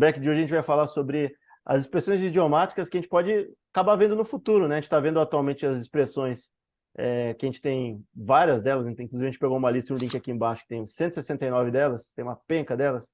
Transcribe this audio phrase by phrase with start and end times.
[0.00, 1.32] back de hoje a gente vai falar sobre
[1.64, 4.76] as expressões idiomáticas que a gente pode acabar vendo no futuro, né?
[4.76, 6.50] A gente está vendo atualmente as expressões
[6.96, 8.92] é, que a gente tem várias delas, né?
[8.92, 12.24] inclusive a gente pegou uma lista um link aqui embaixo que tem 169 delas, tem
[12.24, 13.12] uma penca delas,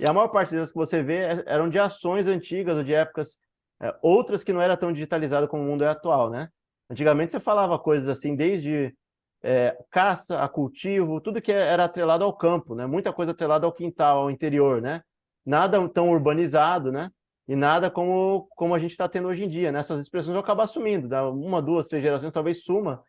[0.00, 2.94] e a maior parte delas que você vê é, eram de ações antigas ou de
[2.94, 3.38] épocas,
[3.80, 6.48] é, outras que não era tão digitalizado como o mundo é atual, né?
[6.88, 8.94] Antigamente você falava coisas assim, desde
[9.42, 12.86] é, caça a cultivo, tudo que era atrelado ao campo, né?
[12.86, 15.02] Muita coisa atrelada ao quintal, ao interior, né?
[15.46, 17.10] Nada tão urbanizado, né?
[17.46, 19.70] E nada como, como a gente está tendo hoje em dia.
[19.70, 19.80] Né?
[19.80, 21.06] expressões vão acabar sumindo.
[21.06, 23.02] Dá uma, duas, três gerações talvez suma.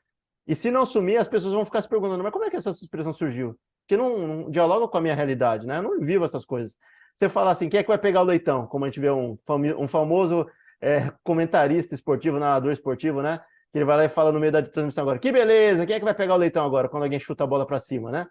[0.48, 2.70] E se não sumir, as pessoas vão ficar se perguntando, mas como é que essa
[2.70, 3.58] expressão surgiu?
[3.82, 5.80] Porque não, não dialoga com a minha realidade, né?
[5.80, 6.78] Eu não vivo essas coisas.
[7.16, 8.68] Você fala assim, quem é que vai pegar o leitão?
[8.68, 9.38] Como a gente vê um,
[9.78, 10.46] um famoso
[10.80, 13.42] é, comentarista esportivo, narrador esportivo, né?
[13.72, 16.00] que ele vai lá e fala no meio da transmissão agora, que beleza, quem é
[16.00, 18.28] que vai pegar o leitão agora, quando alguém chuta a bola para cima, né?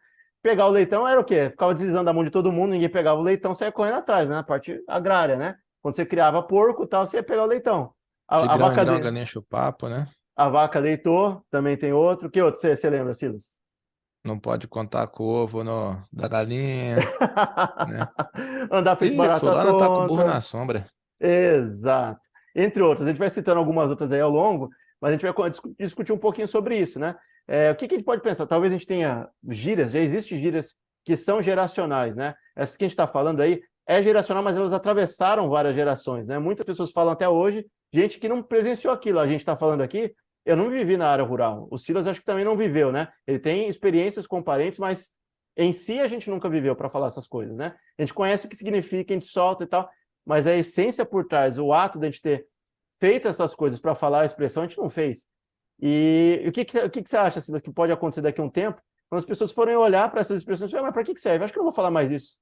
[0.47, 1.51] Pegar o leitão era o quê?
[1.51, 4.39] Ficava deslizando a mão de todo mundo, ninguém pegava o leitão, saia correndo atrás, né?
[4.39, 5.57] A parte agrária, né?
[5.83, 7.91] Quando você criava porco e tal, você ia pegar o leitão.
[8.29, 9.27] A, de a vaca grão, de...
[9.27, 10.07] chupapo, né?
[10.37, 12.31] A vaca deitou, também tem outro.
[12.31, 13.57] Que outro você, você lembra, Silas?
[14.25, 16.95] Não pode contar com o ovo no, da galinha.
[17.89, 18.09] né?
[18.71, 20.87] Andar feito Ih, barata fulano tá com o burro na sombra.
[21.21, 22.21] Exato.
[22.55, 23.09] Entre outras.
[23.09, 26.19] A gente vai citando algumas outras aí ao longo, mas a gente vai discutir um
[26.19, 27.17] pouquinho sobre isso, né?
[27.49, 28.47] É, o que, que, a gente pode pensar?
[28.47, 32.35] Talvez a gente tenha gírias, já existem gírias que são geracionais, né?
[32.57, 36.39] Essa que a gente está falando aí é geracional, mas elas atravessaram várias gerações, né?
[36.39, 39.21] Muitas pessoas falam até hoje, gente que não presenciou aquilo.
[39.21, 40.13] A gente está falando aqui,
[40.45, 41.69] eu não vivi na área rural.
[41.71, 43.09] O Silas acho que também não viveu, né?
[43.27, 45.13] Ele tem experiências com parentes, mas
[45.57, 47.75] em si a gente nunca viveu para falar essas coisas, né?
[47.97, 49.89] A gente conhece o que significa, a gente solta e tal,
[50.25, 52.47] mas a essência por trás, o ato de a gente ter
[52.99, 55.27] feito essas coisas para falar a expressão, a gente não fez.
[55.81, 58.45] E, o, que, que, o que, que você acha, Silas, que pode acontecer daqui a
[58.45, 61.15] um tempo, quando as pessoas forem olhar para essas expressões e falar, mas para que,
[61.15, 61.45] que serve?
[61.45, 62.37] Acho que eu não vou falar mais isso.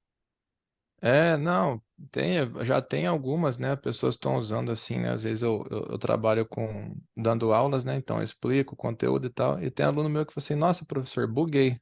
[1.03, 3.77] É, não, tem, já tem algumas, né?
[3.77, 5.11] Pessoas estão usando assim, né?
[5.11, 7.97] Às vezes eu, eu, eu, trabalho com dando aulas, né?
[7.97, 9.63] Então eu explico o conteúdo e tal.
[9.63, 11.79] E tem aluno meu que fala assim, nossa, professor, buguei.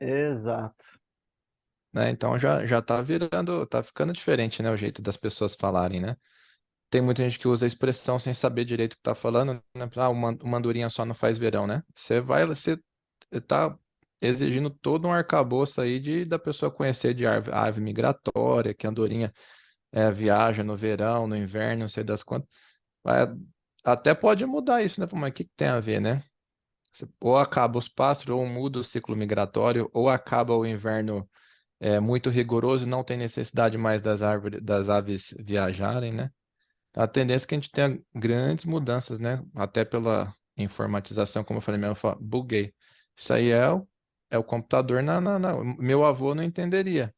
[0.00, 0.82] Exato.
[1.92, 2.10] Né?
[2.10, 4.70] Então já, já tá virando, tá ficando diferente, né?
[4.70, 6.16] O jeito das pessoas falarem, né?
[6.90, 9.88] Tem muita gente que usa a expressão sem saber direito o que está falando, né?
[9.96, 10.14] Ah, o
[10.46, 11.82] mandurinha só não faz verão, né?
[11.94, 12.78] Você vai, você
[13.32, 13.78] está
[14.20, 18.90] exigindo todo um arcabouço aí de, da pessoa conhecer de ave, ave migratória, que a
[18.90, 19.32] andorinha
[19.92, 22.48] é, viaja no verão, no inverno, não sei das quantas.
[23.84, 25.06] Até pode mudar isso, né?
[25.12, 26.22] Mas o que, que tem a ver, né?
[27.20, 31.28] Ou acaba os pássaros, ou muda o ciclo migratório, ou acaba o inverno
[31.80, 36.30] é, muito rigoroso e não tem necessidade mais das, árvores, das aves viajarem, né?
[36.94, 39.44] A tendência é que a gente tenha grandes mudanças, né?
[39.54, 42.74] Até pela informatização, como eu falei mesmo, eu buguei.
[43.16, 43.86] Isso aí é o,
[44.30, 47.14] é o computador na, na, na, Meu avô não entenderia.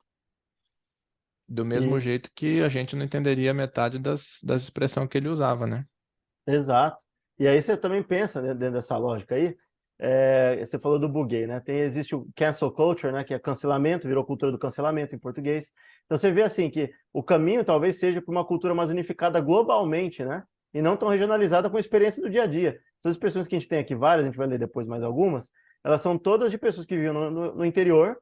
[1.49, 2.01] Do mesmo e...
[2.01, 5.85] jeito que a gente não entenderia metade das, das expressões que ele usava, né?
[6.47, 7.01] Exato.
[7.39, 9.57] E aí você também pensa né, dentro dessa lógica aí,
[9.99, 11.61] é, você falou do buguei, né?
[11.61, 13.23] Tem, existe o cancel culture, né?
[13.23, 15.73] Que é cancelamento, virou cultura do cancelamento em português.
[16.07, 20.25] Então você vê assim que o caminho talvez seja para uma cultura mais unificada globalmente,
[20.25, 20.43] né?
[20.75, 22.81] E não tão regionalizada com a experiência do dia a dia.
[23.01, 25.51] Essas expressões que a gente tem aqui, várias, a gente vai ler depois mais algumas,
[25.85, 28.17] elas são todas de pessoas que viviam no, no, no interior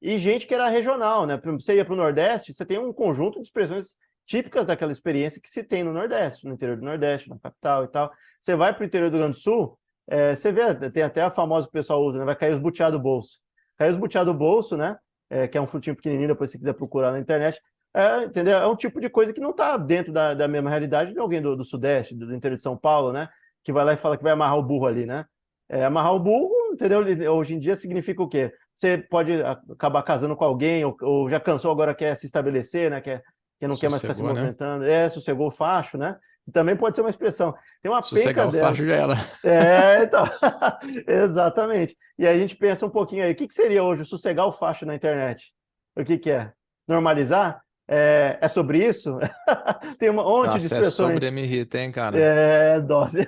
[0.00, 1.40] e gente que era regional, né?
[1.58, 5.48] Você ia para o Nordeste, você tem um conjunto de expressões típicas daquela experiência que
[5.48, 8.12] se tem no Nordeste, no interior do Nordeste, na capital e tal.
[8.40, 11.22] Você vai para o interior do Rio Grande do Sul, é, você vê, tem até
[11.22, 12.24] a famosa que o pessoal usa, né?
[12.24, 13.38] Vai cair os butiá do bolso.
[13.76, 14.96] Cair os butiá do bolso, né?
[15.28, 17.60] É, que é um frutinho pequenininho, depois se quiser procurar na internet.
[17.94, 18.58] É, entendeu?
[18.58, 21.40] É um tipo de coisa que não está dentro da, da mesma realidade de alguém
[21.40, 23.28] do, do Sudeste, do, do, interior de São Paulo, né?
[23.64, 25.24] Que vai lá e fala que vai amarrar o burro ali, né?
[25.68, 27.00] É, amarrar o burro, entendeu?
[27.32, 28.52] Hoje em dia significa o quê?
[28.74, 29.32] Você pode
[29.70, 33.00] acabar casando com alguém, ou, ou já cansou, agora quer se estabelecer, né?
[33.00, 33.22] Quer,
[33.58, 34.28] que não sossegou, quer mais ficar se né?
[34.28, 34.84] movimentando.
[34.84, 34.92] Né?
[34.92, 36.16] É, sossegou o facho, né?
[36.52, 37.54] Também pode ser uma expressão.
[37.82, 38.74] Tem uma penca dela.
[38.74, 39.14] já era.
[39.44, 40.24] É, então.
[41.06, 41.96] Exatamente.
[42.18, 44.52] E aí a gente pensa um pouquinho aí, o que, que seria hoje sossegar o
[44.52, 45.52] facho na internet?
[45.96, 46.52] O que, que é?
[46.86, 47.60] Normalizar?
[47.88, 49.16] É, é sobre isso?
[49.98, 51.10] Tem uma monte Nossa, de é expressões.
[51.10, 52.18] É sobre me irrita, hein, cara?
[52.18, 53.26] É, dose.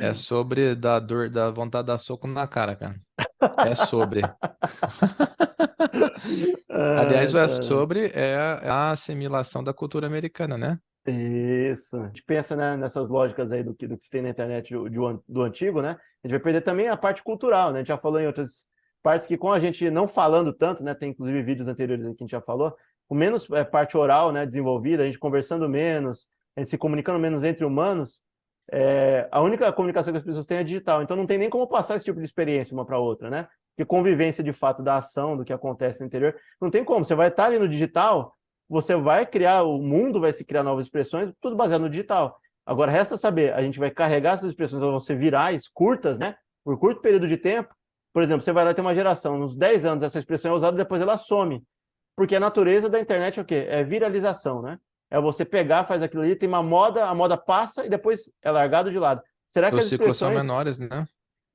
[0.00, 2.96] É sobre da dor, da vontade de dar soco na cara, cara.
[3.66, 4.22] É sobre.
[6.70, 10.78] Aliás, é sobre é a assimilação da cultura americana, né?
[11.06, 11.96] Isso.
[11.96, 14.72] A gente pensa né, nessas lógicas aí do que, do que se tem na internet
[14.72, 15.98] do, do, antigo, né?
[16.22, 17.78] A gente vai perder também a parte cultural, né?
[17.78, 18.66] A gente já falou em outras
[19.02, 20.94] partes que com a gente não falando tanto, né?
[20.94, 22.76] Tem inclusive vídeos anteriores que a gente já falou,
[23.08, 27.18] com menos é, parte oral, né, desenvolvida, a gente conversando menos, a gente se comunicando
[27.18, 28.22] menos entre humanos,
[28.70, 31.02] é, a única comunicação que as pessoas têm é digital.
[31.02, 33.48] Então não tem nem como passar esse tipo de experiência uma para outra, né?
[33.76, 37.04] Que convivência de fato da ação, do que acontece no interior, não tem como.
[37.04, 38.34] Você vai estar ali no digital,
[38.72, 42.38] você vai criar, o mundo vai se criar novas expressões, tudo baseado no digital.
[42.64, 46.34] Agora, resta saber, a gente vai carregar essas expressões, elas vão ser virais, curtas, né?
[46.64, 47.74] Por curto período de tempo.
[48.14, 50.74] Por exemplo, você vai lá ter uma geração, nos 10 anos essa expressão é usada,
[50.74, 51.62] depois ela some.
[52.16, 53.66] Porque a natureza da internet é o quê?
[53.68, 54.78] É viralização, né?
[55.10, 58.50] É você pegar, faz aquilo ali, tem uma moda, a moda passa e depois é
[58.50, 59.20] largado de lado.
[59.48, 60.48] Será que Os as ciclos são expressões...
[60.48, 61.06] menores, né?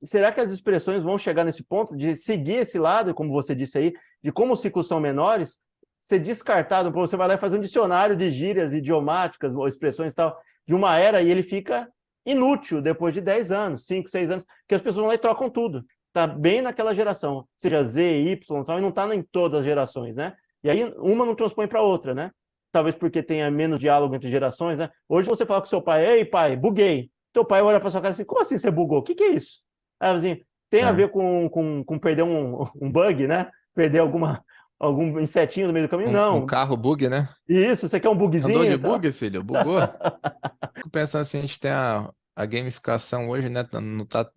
[0.04, 3.76] Será que as expressões vão chegar nesse ponto de seguir esse lado, como você disse
[3.76, 3.92] aí,
[4.22, 5.58] de como os ciclos são menores,
[6.08, 10.16] ser descartado, você vai lá e faz um dicionário de gírias idiomáticas ou expressões e
[10.16, 11.86] tal, de uma era, e ele fica
[12.24, 15.50] inútil depois de 10 anos, 5, 6 anos, que as pessoas vão lá e trocam
[15.50, 15.84] tudo.
[16.08, 20.16] Está bem naquela geração, seja Z, Y, tal, e não está em todas as gerações,
[20.16, 20.34] né?
[20.64, 22.30] E aí uma não transpõe para outra, né?
[22.72, 24.88] Talvez porque tenha menos diálogo entre gerações, né?
[25.06, 27.10] Hoje você fala com seu pai, ei pai, buguei.
[27.34, 29.00] Teu pai olha para sua cara assim, como assim você bugou?
[29.00, 29.60] O que, que é isso?
[30.00, 30.40] Aí, assim,
[30.70, 30.92] tem a É.
[30.92, 33.50] ver com, com, com perder um, um bug, né?
[33.74, 34.42] Perder alguma,
[34.78, 36.10] algum insetinho no meio do caminho?
[36.10, 36.38] Um, não.
[36.38, 37.28] um carro bug, né?
[37.48, 38.58] Isso, você quer um bugzinho?
[38.58, 38.90] Andou de e tal?
[38.92, 39.42] bug, filho?
[39.42, 39.80] Bugou?
[40.76, 43.66] Fico pensando assim, a gente tem a, a gamificação hoje, né?
[43.72, 44.30] Não tá,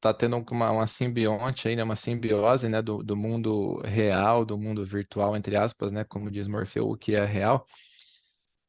[0.00, 1.84] tá tendo uma, uma simbionte aí, né?
[1.84, 2.80] Uma simbiose, né?
[2.80, 6.04] Do, do mundo real, do mundo virtual, entre aspas, né?
[6.04, 7.66] Como diz Morfeu, o que é real.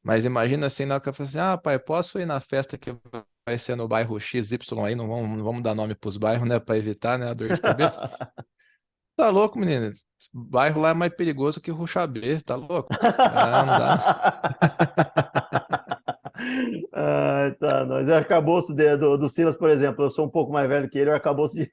[0.02, 2.76] Mas imagina assim, na hora que eu falo assim, ah, pai, posso ir na festa
[2.76, 2.94] que
[3.48, 4.94] vai ser no bairro XY aí?
[4.94, 6.60] Não vamos, não vamos dar nome pros bairros, né?
[6.60, 7.30] Para evitar, né?
[7.30, 8.10] A dor de cabeça.
[9.16, 9.90] Tá louco, menino?
[10.32, 12.96] Bairro lá é mais perigoso que Ruxabê, tá louco?
[13.32, 14.08] Ah, não dá.
[16.92, 18.06] Ai, tá, nós.
[18.08, 20.98] O arcabouço de- do, do Silas, por exemplo, eu sou um pouco mais velho que
[20.98, 21.70] ele, o arcabouço de,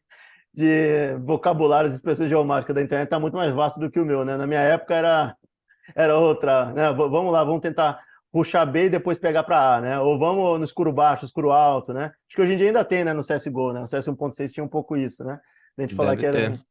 [0.54, 4.26] de vocabulários e expressões geomáticas da internet está muito mais vasto do que o meu,
[4.26, 4.38] né?
[4.38, 5.36] Na minha época era,
[5.96, 6.92] era outra, né?
[6.94, 8.02] Vamos lá, vamos tentar
[8.32, 10.00] puxar B e depois pegar para A, né?
[10.00, 12.06] Ou vamos no escuro baixo, escuro alto, né?
[12.28, 13.14] Acho que hoje em dia ainda tem, né?
[13.14, 13.82] No CSGO, né?
[13.84, 15.40] O CS 1.6 tinha um pouco isso, né?
[15.78, 16.52] A gente falar que era...
[16.52, 16.71] ter.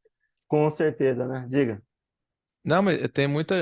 [0.51, 1.45] Com certeza, né?
[1.47, 1.81] Diga.
[2.61, 3.55] Não, mas tem muita,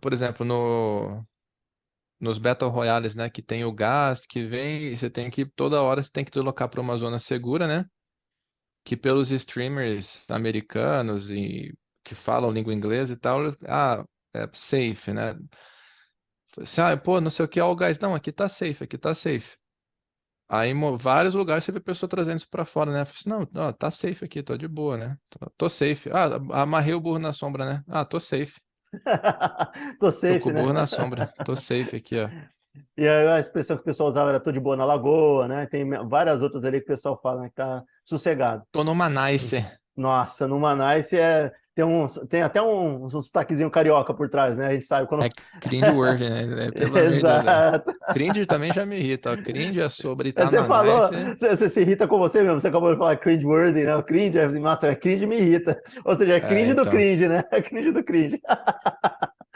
[0.00, 1.22] por exemplo, no
[2.18, 6.02] nos Battle Royales, né, que tem o gás que vem você tem que toda hora
[6.02, 7.84] você tem que deslocar para uma zona segura, né?
[8.84, 14.02] Que pelos streamers americanos e que falam língua inglesa e tal, ah,
[14.34, 15.36] é safe, né?
[16.58, 18.96] Assim, ah, pô, não sei o que, ó, o gás, não, aqui tá safe, aqui
[18.96, 19.58] tá safe.
[20.48, 23.04] Aí, em vários lugares você vê pessoa trazendo isso pra fora, né?
[23.04, 25.18] Falei assim, não, ó, tá safe aqui, tô de boa, né?
[25.30, 26.10] Tô, tô safe.
[26.12, 27.84] Ah, amarrei o burro na sombra, né?
[27.88, 28.60] Ah, tô safe.
[30.00, 30.62] Tô Tô safe, com o né?
[30.62, 31.30] burro na sombra.
[31.42, 32.30] Tô safe aqui, ó.
[32.96, 35.66] E aí a expressão que o pessoal usava era tô de boa na lagoa, né?
[35.66, 37.48] Tem várias outras ali que o pessoal fala, né?
[37.48, 38.64] Que tá sossegado.
[38.72, 39.64] Tô numa nice.
[39.96, 44.68] Nossa, no Manice é, tem, um, tem até um, um sotaquezinho carioca por trás, né?
[44.68, 45.24] A gente sabe quando.
[45.24, 45.30] É
[45.60, 46.66] cringe-worthy, né?
[46.66, 47.06] É, Deus, né?
[47.06, 47.92] Exato.
[48.12, 49.36] Cringe também já me irrita, ó.
[49.36, 51.36] Cringe é sobre Você falou, nice.
[51.38, 53.96] você, você se irrita com você mesmo, você acabou de falar cringe-worthy, né?
[53.96, 55.80] O cringe, é nossa, é cringe me irrita.
[56.04, 56.92] Ou seja, é É, cringe do então.
[56.92, 57.42] cringe, né?
[57.50, 58.40] É cringe do cringe.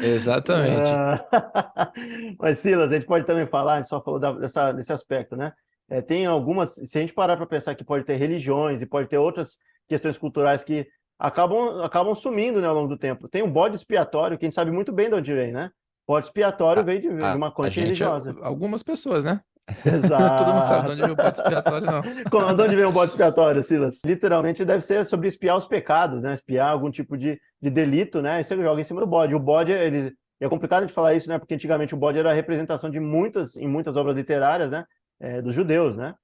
[0.00, 1.00] Exatamente.
[2.38, 5.52] Mas, Silas, a gente pode também falar, a gente só falou dessa, desse aspecto, né?
[5.88, 9.08] É, tem algumas, se a gente parar para pensar que pode ter religiões e pode
[9.08, 9.56] ter outras
[9.88, 10.86] questões culturais que
[11.18, 13.28] acabam, acabam sumindo, né, ao longo do tempo.
[13.28, 15.70] Tem um bode expiatório, que a gente sabe muito bem de onde vem, né?
[16.06, 18.34] Bode expiatório A- veio de, de A, uma a corrente gente, é- religiosa.
[18.42, 19.40] algumas pessoas, né?
[19.84, 20.36] Exato.
[20.44, 22.02] Todo mundo sabe de onde veio o bode expiatório, não.
[22.30, 24.00] Como- De onde vem o bode expiatório, Silas?
[24.04, 26.32] Literalmente deve ser sobre espiar os pecados, né?
[26.34, 28.40] Espiar algum tipo de, de delito, né?
[28.40, 29.34] E você joga em cima do bode.
[29.34, 30.14] O bode, ele.
[30.40, 31.36] É complicado de falar isso, né?
[31.38, 34.84] Porque antigamente o bode era a representação de muitas, em muitas obras literárias, né?
[35.20, 36.14] É, dos judeus, né?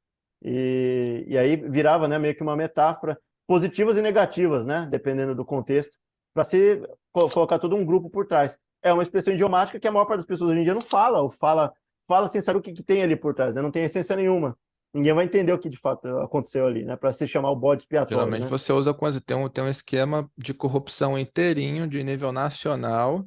[0.43, 2.19] E, e aí virava, né?
[2.19, 4.87] Meio que uma metáfora, positivas e negativas, né?
[4.91, 5.97] Dependendo do contexto,
[6.33, 6.81] para se
[7.13, 8.57] co- colocar todo um grupo por trás.
[8.83, 11.21] É uma expressão idiomática que a maior parte das pessoas hoje em dia não fala,
[11.21, 11.73] ou fala,
[12.07, 13.63] fala sem saber o que, que tem ali por trás, né?
[13.63, 14.57] Não tem essência nenhuma.
[14.93, 16.95] Ninguém vai entender o que de fato aconteceu ali, né?
[16.95, 18.17] Para se chamar o bode expiatório.
[18.17, 18.49] Geralmente né?
[18.49, 23.27] você usa quando tem um, tem um esquema de corrupção inteirinho de nível nacional.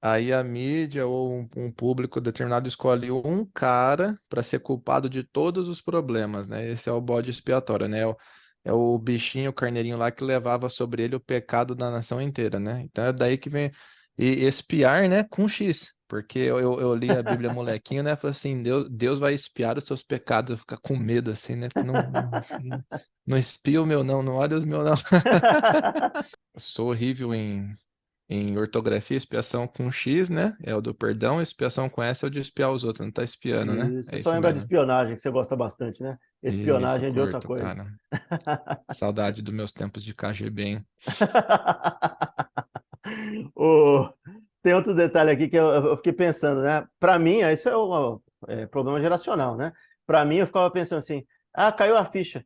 [0.00, 5.22] Aí a mídia ou um, um público determinado escolhe um cara para ser culpado de
[5.22, 6.70] todos os problemas, né?
[6.70, 8.00] Esse é o bode expiatório, né?
[8.00, 8.16] É o,
[8.64, 12.58] é o bichinho, o carneirinho lá que levava sobre ele o pecado da nação inteira,
[12.58, 12.82] né?
[12.84, 13.70] Então é daí que vem.
[14.16, 15.24] E espiar, né?
[15.24, 15.92] Com X.
[16.08, 18.16] Porque eu, eu, li a Bíblia molequinho, né?
[18.16, 20.50] Falei assim, Deus, Deus vai espiar os seus pecados.
[20.52, 21.68] Eu ficar com medo, assim, né?
[21.76, 22.84] Não, não,
[23.26, 24.22] não, espia o meu, não.
[24.22, 24.94] Não olha os meus, não.
[26.56, 27.74] Sou horrível em,
[28.28, 30.56] em ortografia, expiação com X, né?
[30.62, 33.22] É o do perdão, expiação com S é o de espiar os outros, não tá
[33.22, 33.98] espiando, né?
[33.98, 36.16] Isso, É só lembrar de espionagem, que você gosta bastante, né?
[36.42, 37.64] Espionagem Isso, é de outra curto, coisa.
[37.64, 37.86] cara.
[38.94, 40.86] Saudade dos meus tempos de KGB, hein?
[43.54, 44.08] O-
[44.62, 46.86] Tem outro detalhe aqui que eu, eu fiquei pensando, né?
[46.98, 49.72] Para mim, isso é um é, problema geracional, né?
[50.06, 52.44] Para mim, eu ficava pensando assim: ah, caiu a ficha.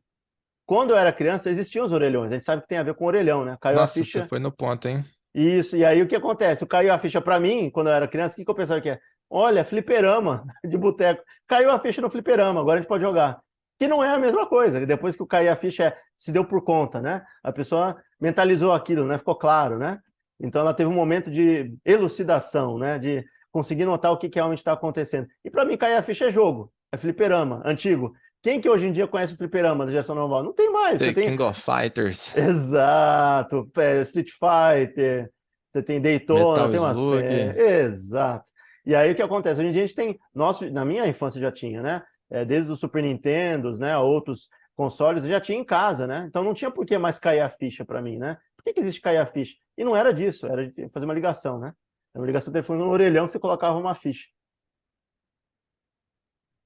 [0.65, 2.31] Quando eu era criança, existiam os orelhões.
[2.31, 3.57] A gente sabe que tem a ver com orelhão, né?
[3.61, 4.21] Caiu a Nossa, ficha.
[4.23, 5.03] você foi no ponto, hein?
[5.39, 6.65] Isso, e aí o que acontece?
[6.65, 8.89] Caiu a ficha para mim, quando eu era criança, o que, que eu pensava que
[8.89, 8.99] é?
[9.29, 11.23] Olha, fliperama de boteco.
[11.47, 13.39] Caiu a ficha no fliperama, agora a gente pode jogar.
[13.79, 14.85] Que não é a mesma coisa.
[14.85, 17.23] Depois que caiu a ficha, é, se deu por conta, né?
[17.41, 19.17] A pessoa mentalizou aquilo, né?
[19.17, 19.99] Ficou claro, né?
[20.41, 22.99] Então ela teve um momento de elucidação, né?
[22.99, 25.25] De conseguir notar o que, que realmente está acontecendo.
[25.45, 28.13] E para mim, cair a ficha é jogo, é fliperama, antigo.
[28.41, 30.43] Quem que hoje em dia conhece o fliperama da geração normal?
[30.43, 30.99] Não tem mais.
[30.99, 31.29] The você tem...
[31.31, 32.35] King of Fighters.
[32.35, 33.69] Exato.
[33.77, 35.29] É, Street Fighter,
[35.71, 36.97] você tem Daytona, Metal tem umas...
[36.97, 37.23] Slug.
[37.23, 38.49] É, exato.
[38.85, 39.59] E aí o que acontece?
[39.59, 40.17] Hoje em dia a gente tem...
[40.33, 40.69] Nosso...
[40.71, 42.03] Na minha infância já tinha, né?
[42.31, 43.97] É, desde o Super Nintendo, né?
[43.97, 46.25] Outros consoles, já tinha em casa, né?
[46.29, 48.37] Então não tinha por que mais cair a ficha para mim, né?
[48.55, 49.55] Por que, que existe cair a ficha?
[49.77, 51.73] E não era disso, era de fazer uma ligação, né?
[52.15, 54.27] Uma ligação telefone no orelhão que você colocava uma ficha.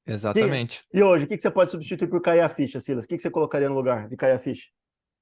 [0.05, 0.81] Exatamente.
[0.93, 3.05] E hoje, o que, que você pode substituir por cair a ficha, Silas?
[3.05, 4.65] O que, que você colocaria no lugar de cair a ficha?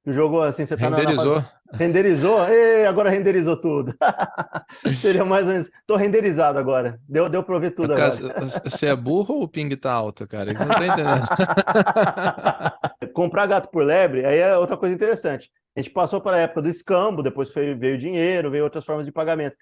[0.04, 0.98] O jogo, assim, você tá na- na...
[0.98, 1.46] Renderizou.
[1.74, 2.48] Renderizou?
[2.50, 3.96] Ê, agora renderizou tudo.
[5.00, 5.70] Seria mais ou menos.
[5.86, 7.00] Tô renderizado agora.
[7.08, 8.50] Deu, deu para ver tudo Cara, agora.
[8.66, 10.50] Você é burro ou o ping tá alto, cara?
[10.52, 11.28] Eu não tô entendendo.
[13.14, 15.52] Comprar gato por lebre, aí é outra coisa interessante.
[15.76, 19.12] A gente passou para a época do escambo, depois veio dinheiro, veio outras formas de
[19.12, 19.56] pagamento.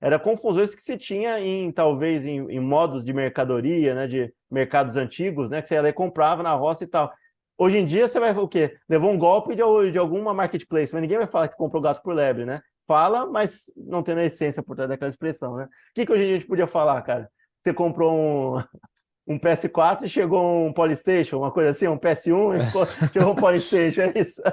[0.00, 4.96] Era confusões que se tinha em, talvez, em, em modos de mercadoria, né, de mercados
[4.96, 7.12] antigos, né, que você ia lá e comprava na roça e tal.
[7.58, 8.78] Hoje em dia você vai o quê?
[8.88, 12.14] Levou um golpe de, de alguma marketplace, mas ninguém vai falar que comprou gato por
[12.14, 12.62] lebre, né?
[12.86, 15.64] Fala, mas não tendo a essência por trás daquela expressão, né?
[15.64, 17.30] O que, que hoje em dia a gente podia falar, cara?
[17.62, 22.66] Você comprou um, um PS4 e chegou um Polystation, uma coisa assim, um PS1 e
[22.66, 24.42] ficou- chegou um Polystation, é isso?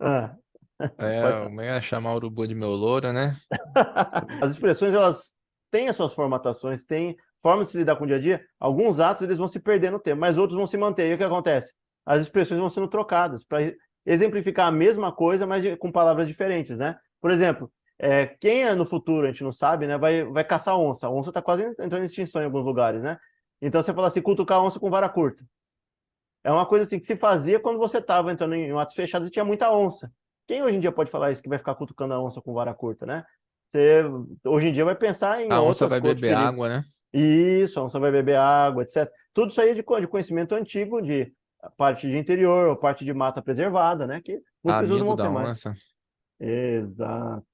[0.00, 0.34] Ah.
[0.98, 3.36] É, como é chamar o urubu de meu louro, né?
[4.42, 5.34] As expressões, elas
[5.70, 8.44] têm as suas formatações, têm formas de se lidar com o dia a dia.
[8.58, 11.10] Alguns atos, eles vão se perder no tempo, mas outros vão se manter.
[11.10, 11.72] E o que acontece?
[12.04, 13.72] As expressões vão sendo trocadas para
[14.04, 16.98] exemplificar a mesma coisa, mas com palavras diferentes, né?
[17.20, 19.96] Por exemplo, é, quem é no futuro, a gente não sabe, né?
[19.98, 21.06] Vai, vai caçar onça.
[21.06, 23.18] A onça está quase entrando em extinção em alguns lugares, né?
[23.60, 25.44] Então você fala assim, cutucar onça com vara curta.
[26.42, 29.30] É uma coisa assim que se fazia quando você estava entrando em atos fechados e
[29.30, 30.10] tinha muita onça.
[30.50, 32.74] Quem hoje em dia pode falar isso que vai ficar cutucando a onça com vara
[32.74, 33.24] curta, né?
[33.68, 34.02] Você
[34.44, 36.84] hoje em dia vai pensar em A onça vai beber água, né?
[37.12, 39.08] Isso, a onça vai beber água, etc.
[39.32, 41.32] Tudo isso aí é de, de conhecimento antigo, de
[41.76, 44.20] parte de interior, ou parte de mata preservada, né?
[44.20, 45.50] Que muitas pessoas não vão ter mais.
[45.50, 45.72] onça.
[46.40, 47.46] Exato.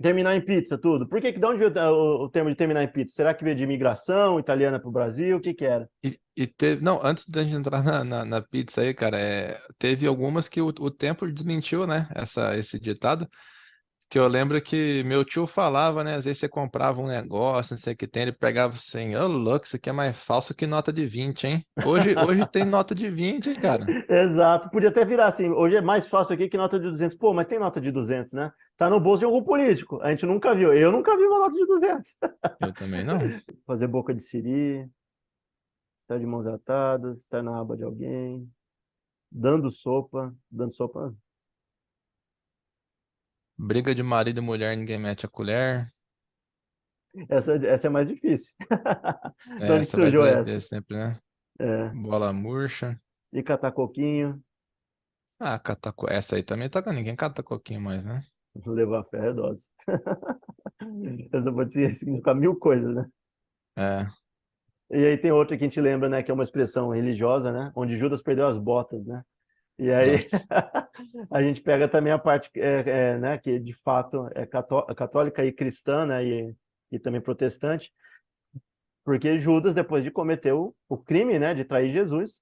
[0.00, 1.08] Terminar em pizza, tudo.
[1.08, 3.14] Por que, que de onde veio o, o termo de terminar em pizza?
[3.14, 5.38] Será que veio de imigração italiana para o Brasil?
[5.38, 5.88] O que que era?
[6.04, 9.58] E, e teve, não, antes da gente entrar na, na, na pizza aí, cara, é,
[9.78, 12.08] teve algumas que o, o tempo desmentiu, né?
[12.14, 13.26] Essa, esse ditado.
[14.08, 16.14] Que eu lembro que meu tio falava, né?
[16.14, 19.26] Às vezes você comprava um negócio, não sei o que tem, ele pegava assim, ô
[19.26, 21.66] louco, isso aqui é mais falso que nota de 20, hein?
[21.84, 23.84] Hoje, hoje tem nota de 20, hein, cara?
[24.08, 24.70] Exato.
[24.70, 25.48] Podia até virar assim.
[25.50, 27.16] Hoje é mais fácil aqui que nota de 200.
[27.16, 28.52] Pô, mas tem nota de 200, né?
[28.76, 30.00] Tá no bolso de algum político.
[30.00, 30.72] A gente nunca viu.
[30.72, 32.10] Eu nunca vi uma nota de 200.
[32.60, 33.18] Eu também não.
[33.66, 34.88] Fazer boca de siri,
[36.02, 38.48] estar de mãos atadas, estar na aba de alguém,
[39.30, 41.12] dando sopa, dando sopa.
[43.58, 45.92] Briga de marido e mulher, ninguém mete a colher.
[47.28, 48.54] Essa, essa é mais difícil.
[49.58, 50.60] De onde surgiu essa?
[50.60, 51.18] sempre, né?
[51.58, 51.88] É.
[51.88, 53.00] Bola murcha.
[53.32, 54.42] E catar coquinho,
[55.38, 56.82] Ah, cata co- essa aí também tá.
[56.92, 58.22] Ninguém cata coquinho mais, né?
[58.66, 59.64] levar ferro é dose.
[61.32, 63.06] Essa pode significar mil coisas, né?
[63.76, 64.06] É.
[64.90, 66.22] E aí tem outra que a gente lembra, né?
[66.22, 67.72] Que é uma expressão religiosa, né?
[67.74, 69.22] Onde Judas perdeu as botas, né?
[69.78, 70.18] E aí
[71.30, 73.38] a gente pega também a parte, é, é, né?
[73.38, 76.24] Que de fato é cató- católica e cristã, né?
[76.24, 76.54] E,
[76.92, 77.92] e também protestante.
[79.04, 81.54] Porque Judas, depois de cometer o, o crime, né?
[81.54, 82.40] De trair Jesus,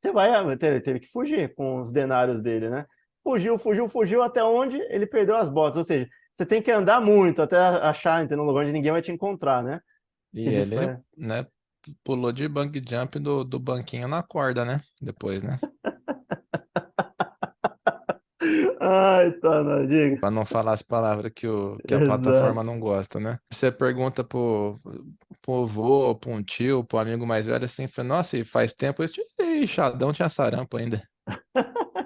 [0.00, 2.86] você vai, ah, teve, teve que fugir com os denários dele, né?
[3.22, 5.76] Fugiu, fugiu, fugiu até onde ele perdeu as botas.
[5.76, 8.42] Ou seja, você tem que andar muito até achar, entendeu?
[8.44, 9.80] Um lugar onde ninguém vai te encontrar, né?
[10.34, 11.46] E ele, fa- né,
[12.02, 14.80] pulou de bang jump do, do banquinho na corda, né?
[15.00, 15.60] Depois, né?
[18.80, 20.18] Ai, tá, não, diga.
[20.20, 22.00] Pra não falar as palavras que, o, que a Exato.
[22.00, 23.38] plataforma não gosta, né?
[23.52, 24.80] Você pergunta pro,
[25.40, 29.02] pro avô, pro um tio, pro amigo mais velho, assim, fala, nossa, e faz tempo
[29.02, 29.20] isso?
[29.40, 31.02] Ih, Xadão tinha sarampo ainda.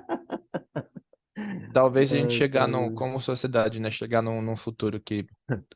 [1.73, 3.91] Talvez a gente Ai, chegar num, como sociedade, né?
[3.91, 5.27] Chegar num, num futuro que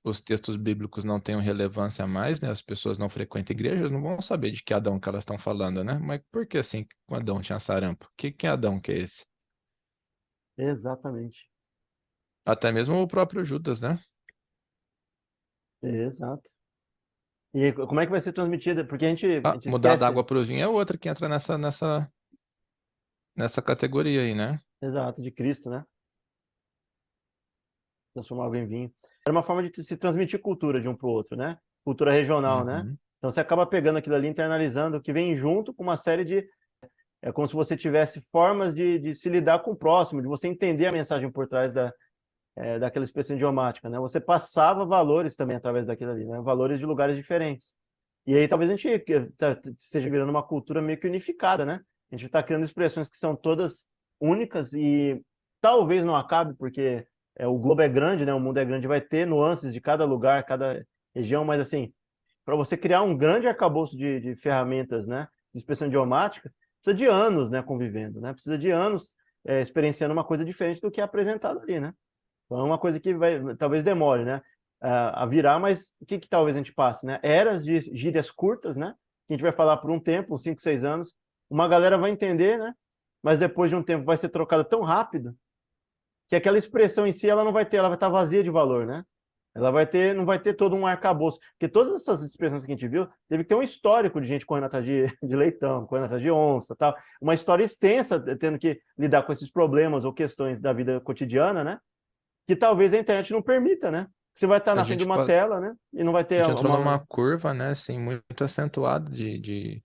[0.02, 2.50] os textos bíblicos não tenham relevância mais, né?
[2.50, 5.84] As pessoas não frequentam igrejas, não vão saber de que Adão que elas estão falando,
[5.84, 5.98] né?
[6.02, 8.08] Mas por que assim que Adão tinha sarampo?
[8.16, 9.29] Que, que Adão que é esse?
[10.62, 11.50] Exatamente.
[12.44, 13.98] Até mesmo o próprio Judas, né?
[15.82, 16.48] Exato.
[17.54, 18.84] E como é que vai ser transmitida?
[18.84, 20.00] Porque a gente, a Ah, gente mudar esquece.
[20.00, 22.12] da água para o vinho é outra que entra nessa, nessa,
[23.34, 24.60] nessa categoria aí, né?
[24.82, 25.84] Exato, de Cristo, né?
[28.12, 28.92] transformar água em vinho.
[29.26, 31.58] Era uma forma de se transmitir cultura de um para o outro, né?
[31.84, 32.78] Cultura regional, né?
[32.78, 32.84] uhum.
[32.84, 32.96] né?
[33.18, 36.46] Então você acaba pegando aquilo ali, internalizando, que vem junto com uma série de.
[37.22, 40.48] É como se você tivesse formas de, de se lidar com o próximo, de você
[40.48, 41.92] entender a mensagem por trás da,
[42.56, 43.98] é, daquela expressão idiomática, né?
[43.98, 46.40] Você passava valores também através daquilo ali, né?
[46.40, 47.74] Valores de lugares diferentes.
[48.26, 49.04] E aí talvez a gente
[49.36, 51.80] tá, esteja virando uma cultura meio que unificada, né?
[52.10, 53.86] A gente está criando expressões que são todas
[54.20, 55.22] únicas e
[55.60, 58.34] talvez não acabe, porque é, o globo é grande, né?
[58.34, 60.84] O mundo é grande, vai ter nuances de cada lugar, cada
[61.14, 61.92] região, mas assim,
[62.44, 65.28] para você criar um grande arcabouço de, de, ferramentas, né?
[65.52, 67.62] De expressão idiomática, precisa de anos, né?
[67.62, 68.32] Convivendo, né?
[68.32, 69.10] Precisa de anos
[69.46, 71.92] é, experienciando uma coisa diferente do que é apresentado ali, né?
[72.46, 74.42] Então é uma coisa que vai, talvez demore, né?
[74.82, 77.20] a virar, mas o que, que talvez a gente passe, né?
[77.22, 78.94] Eras de gírias curtas, né?
[79.26, 81.14] Que a gente vai falar por um tempo, uns 5, 6 anos.
[81.50, 82.74] Uma galera vai entender, né?
[83.22, 85.36] Mas depois de um tempo vai ser trocada tão rápido
[86.28, 88.86] que aquela expressão em si ela não vai ter, ela vai estar vazia de valor,
[88.86, 89.04] né?
[89.54, 91.38] Ela vai ter, não vai ter todo um arcabouço.
[91.52, 94.46] Porque todas essas expressões que a gente viu, teve que ter um histórico de gente
[94.46, 96.96] correndo atrás de, de leitão, correndo atrás de onça, tal.
[97.20, 101.78] Uma história extensa, tendo que lidar com esses problemas ou questões da vida cotidiana, né?
[102.46, 104.06] Que talvez a internet não permita, né?
[104.34, 105.26] Você vai estar na frente de uma pode...
[105.26, 105.74] tela, né?
[105.92, 106.40] E não vai ter.
[106.40, 106.78] A gente entrou uma...
[106.78, 107.70] numa curva, né?
[107.70, 109.82] Assim, muito acentuada de, de,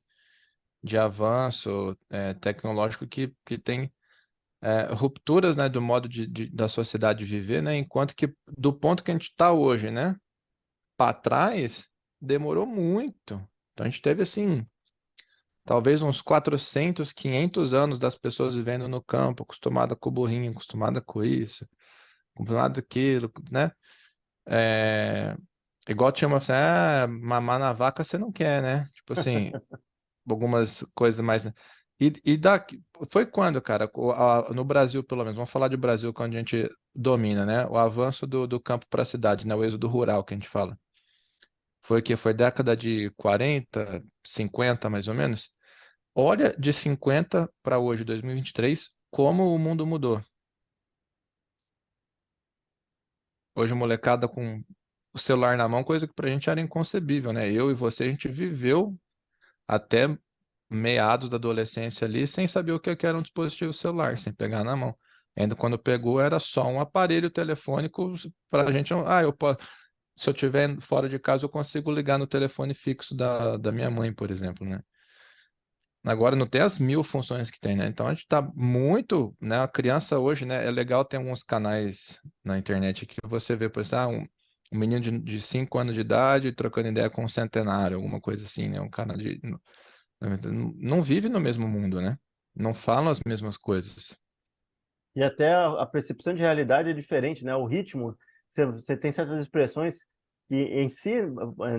[0.83, 3.91] de avanço é, tecnológico que, que tem
[4.65, 5.69] é, rupturas, né?
[5.69, 7.77] Do modo de, de, da sociedade viver, né?
[7.77, 10.15] Enquanto que do ponto que a gente está hoje, né?
[10.97, 11.85] Para trás,
[12.19, 13.35] demorou muito.
[13.73, 14.65] Então a gente teve assim.
[15.63, 21.01] Talvez uns 400, 500 anos das pessoas vivendo no campo, acostumada com o burrinho, acostumada
[21.01, 21.67] com isso,
[22.35, 23.71] acostumada com aquilo, né?
[24.47, 25.35] É,
[25.87, 28.89] igual tinha uma assim, ah, mamar na vaca você não quer, né?
[28.93, 29.51] Tipo assim,
[30.29, 31.43] algumas coisas mais.
[31.99, 33.89] E, e daqui, foi quando, cara?
[34.53, 37.65] No Brasil, pelo menos, vamos falar de Brasil, quando a gente domina, né?
[37.67, 39.55] O avanço do, do campo para a cidade, né?
[39.55, 40.77] O êxodo rural que a gente fala.
[41.83, 45.51] Foi que foi década de 40, 50, mais ou menos.
[46.13, 50.21] Olha, de 50 para hoje, 2023, como o mundo mudou.
[53.55, 54.61] Hoje, molecada com
[55.13, 57.49] o celular na mão, coisa que pra gente era inconcebível, né?
[57.51, 58.97] Eu e você, a gente viveu
[59.67, 60.17] até
[60.69, 64.75] meados da adolescência ali sem saber o que era um dispositivo celular, sem pegar na
[64.75, 64.95] mão.
[65.35, 68.13] Ainda quando pegou, era só um aparelho telefônico
[68.49, 68.93] para a gente.
[69.05, 69.59] Ah, eu posso.
[70.17, 73.91] Se eu estiver fora de casa, eu consigo ligar no telefone fixo da, da minha
[73.91, 74.81] mãe, por exemplo, né?
[76.05, 77.87] Agora não tem as mil funções que tem, né?
[77.87, 79.59] Então a gente está muito, né?
[79.61, 80.65] A criança hoje, né?
[80.65, 84.27] É legal ter alguns canais na internet que você vê, por exemplo, ah, um,
[84.71, 88.69] um menino de 5 anos de idade trocando ideia com um centenário, alguma coisa assim,
[88.69, 88.79] né?
[88.79, 89.41] Um cara de.
[90.21, 92.17] Não, não vive no mesmo mundo, né?
[92.55, 94.17] Não falam as mesmas coisas.
[95.15, 97.55] E até a, percepção de realidade é diferente, né?
[97.55, 98.17] O ritmo,
[98.49, 99.99] você, tem certas expressões
[100.47, 101.13] que em si,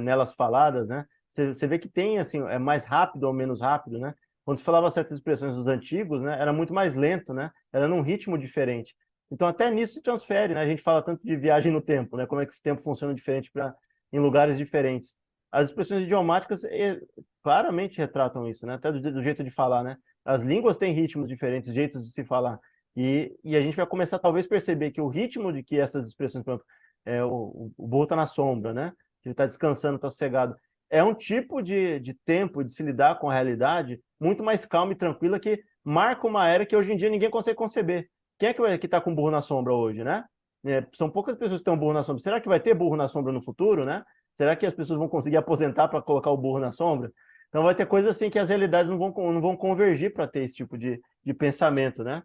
[0.01, 1.05] nelas faladas, né?
[1.29, 4.15] Você, você vê que tem, assim, é mais rápido ou menos rápido, né?
[4.45, 6.41] Quando se falava certas expressões dos antigos, né?
[6.41, 7.51] Era muito mais lento, né?
[7.73, 8.95] Era num ritmo diferente.
[9.31, 10.61] Então, até nisso se transfere, né?
[10.61, 12.27] A gente fala tanto de viagem no tempo, né?
[12.27, 13.75] Como é que o tempo funciona diferente para
[14.13, 15.15] em lugares diferentes.
[15.51, 17.01] As expressões idiomáticas eh,
[17.43, 18.75] claramente retratam isso, né?
[18.75, 19.97] Até do, do, jeito de falar, né?
[20.25, 22.59] As línguas têm ritmos diferentes, jeitos de se falar.
[22.97, 26.45] E, e a gente vai começar, talvez, perceber que o ritmo de que essas expressões,
[26.45, 26.67] por exemplo,
[27.05, 28.93] é, o, o burro está na sombra, né?
[29.25, 30.57] Ele está descansando, está sossegado
[30.91, 34.93] é um tipo de, de tempo de se lidar com a realidade muito mais calma
[34.93, 38.09] e tranquila que marca uma era que hoje em dia ninguém consegue conceber.
[38.39, 40.25] Quem é que está com burro na sombra hoje, né?
[40.65, 42.23] É, são poucas pessoas que estão burro na sombra.
[42.23, 44.05] Será que vai ter burro na sombra no futuro, né?
[44.37, 47.13] Será que as pessoas vão conseguir aposentar para colocar o burro na sombra?
[47.49, 50.45] Então vai ter coisas assim que as realidades não vão, não vão convergir para ter
[50.45, 52.23] esse tipo de, de pensamento, né?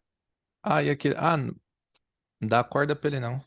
[0.61, 1.15] Ah, e aquele.
[1.17, 1.55] Ah, não
[2.41, 3.41] dá corda para ele não.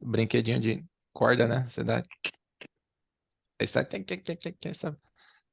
[0.00, 1.66] Brinquedinho de corda, né?
[1.68, 2.32] Você dá que,
[4.74, 4.96] sabe?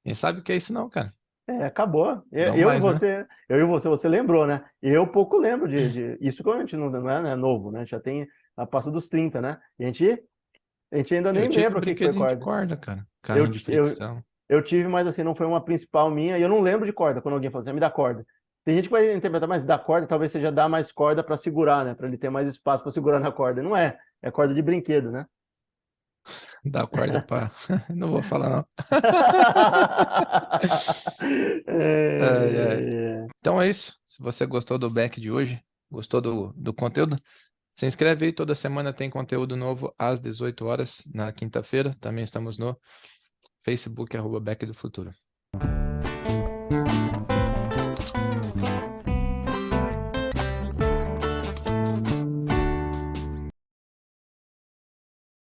[0.04, 1.14] Quem sabe o que é isso não, cara?
[1.48, 2.24] É, acabou.
[2.32, 2.94] Eu, eu mais, e né?
[2.94, 3.28] você, né?
[3.50, 4.66] eu e você, você lembrou, né?
[4.82, 6.18] Eu pouco lembro de, de...
[6.20, 7.86] isso que a gente não, não é né, novo, né?
[7.86, 9.60] Já tem a passo dos 30, né?
[9.78, 10.24] E a gente,
[10.96, 12.38] a gente ainda nem lembra o que, que foi corda.
[12.38, 13.06] corda, cara.
[13.30, 14.24] Eu, de fricção.
[14.48, 16.94] Eu, eu tive, mas assim, não foi uma principal minha, e eu não lembro de
[16.94, 18.26] corda, quando alguém fala assim, ah, me dá corda.
[18.64, 21.86] Tem gente que vai interpretar, mas dar corda talvez seja dar mais corda para segurar,
[21.86, 21.94] né?
[21.94, 23.62] Para ele ter mais espaço para segurar na corda.
[23.62, 25.26] Não é, é corda de brinquedo, né?
[26.66, 27.52] Dá corda para.
[27.94, 28.66] Não vou falar, não.
[31.68, 32.18] é...
[32.18, 33.28] É, é.
[33.40, 33.96] Então é isso.
[34.08, 37.20] Se você gostou do back de hoje, gostou do, do conteúdo,
[37.76, 38.32] se inscreve aí.
[38.32, 41.96] Toda semana tem conteúdo novo às 18 horas, na quinta-feira.
[42.00, 42.78] Também estamos no
[43.64, 45.14] Facebook, arroba Back do Futuro.